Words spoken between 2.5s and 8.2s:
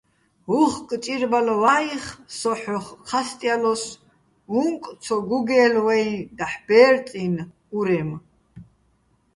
ჰ̦ოხ ჴასტჲალოსო̆, უ̂ნკ ცო გუგე́ლო̆ ვაჲნი̆ დაჰ̦ ბე́რწინი̆ ურემ.